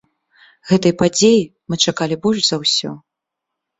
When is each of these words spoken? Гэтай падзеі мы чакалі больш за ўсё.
Гэтай 0.69 0.93
падзеі 1.01 1.41
мы 1.73 1.81
чакалі 1.91 2.15
больш 2.25 2.41
за 2.49 2.57
ўсё. 2.67 2.89